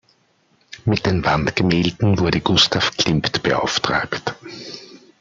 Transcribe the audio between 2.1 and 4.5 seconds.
wurde Gustav Klimt beauftragt.